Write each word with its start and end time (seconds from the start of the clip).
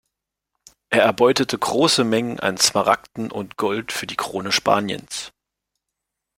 Er 0.89 1.03
erbeutete 1.03 1.59
große 1.59 2.03
Mengen 2.03 2.39
an 2.39 2.57
Smaragden 2.57 3.29
und 3.29 3.55
Gold 3.57 3.91
für 3.91 4.07
die 4.07 4.15
Krone 4.15 4.51
Spaniens. 4.51 5.31